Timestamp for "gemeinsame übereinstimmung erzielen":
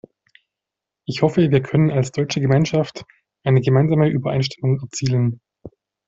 3.61-5.41